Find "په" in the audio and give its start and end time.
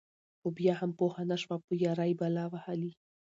1.65-1.73